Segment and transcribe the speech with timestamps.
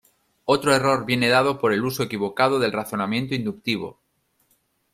[0.45, 3.99] Otro error viene dado por el uso equivocado del razonamiento inductivo.